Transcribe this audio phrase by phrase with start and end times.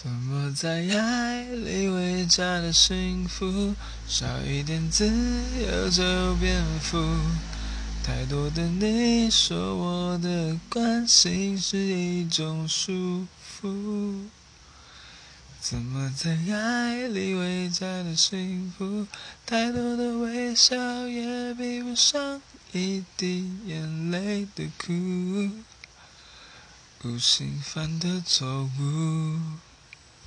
[0.00, 3.74] 怎么在爱里微加的幸福，
[4.06, 5.04] 少一点自
[5.60, 7.04] 由就变负？
[8.04, 14.26] 太多的你说我的关心是一种束缚。
[15.60, 19.04] 怎么在爱里微加的幸福，
[19.44, 20.76] 太多的微笑
[21.08, 22.40] 也比不上
[22.70, 24.92] 一滴眼泪的苦。
[27.02, 29.40] 无心犯的错误。